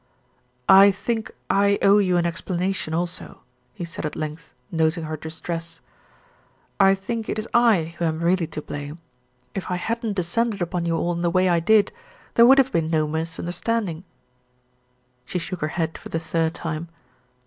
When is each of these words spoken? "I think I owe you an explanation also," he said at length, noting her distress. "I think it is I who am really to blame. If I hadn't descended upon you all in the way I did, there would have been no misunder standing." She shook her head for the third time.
"I 0.67 0.89
think 0.89 1.29
I 1.47 1.77
owe 1.83 1.99
you 1.99 2.17
an 2.17 2.25
explanation 2.25 2.91
also," 2.95 3.41
he 3.75 3.85
said 3.85 4.03
at 4.03 4.15
length, 4.15 4.51
noting 4.71 5.03
her 5.03 5.15
distress. 5.15 5.79
"I 6.79 6.95
think 6.95 7.29
it 7.29 7.37
is 7.37 7.47
I 7.53 7.93
who 7.99 8.05
am 8.05 8.23
really 8.23 8.47
to 8.47 8.63
blame. 8.63 8.97
If 9.53 9.69
I 9.69 9.75
hadn't 9.75 10.13
descended 10.13 10.59
upon 10.59 10.87
you 10.87 10.97
all 10.97 11.13
in 11.13 11.21
the 11.21 11.29
way 11.29 11.47
I 11.49 11.59
did, 11.59 11.91
there 12.33 12.47
would 12.47 12.57
have 12.57 12.71
been 12.71 12.89
no 12.89 13.07
misunder 13.07 13.53
standing." 13.53 14.03
She 15.23 15.37
shook 15.37 15.61
her 15.61 15.67
head 15.77 15.99
for 15.99 16.09
the 16.09 16.19
third 16.19 16.55
time. 16.55 16.87